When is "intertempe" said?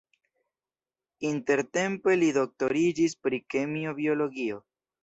1.33-2.17